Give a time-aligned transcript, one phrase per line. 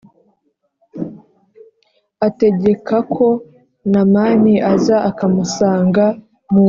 [2.27, 3.27] Ategekako
[3.91, 6.19] namani aza akamusanga mungoro